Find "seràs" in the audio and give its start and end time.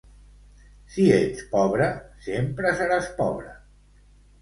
2.83-3.15